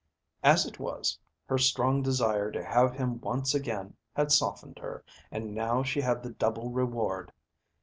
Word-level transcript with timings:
As 0.41 0.65
it 0.65 0.79
was, 0.79 1.19
her 1.45 1.59
strong 1.59 2.01
desire 2.01 2.49
to 2.53 2.63
have 2.65 2.95
him 2.95 3.19
once 3.21 3.53
again 3.53 3.95
had 4.15 4.31
softened 4.31 4.79
her, 4.79 5.05
and 5.29 5.53
now 5.53 5.83
she 5.83 6.01
had 6.01 6.23
the 6.23 6.31
double 6.31 6.71
reward. 6.71 7.31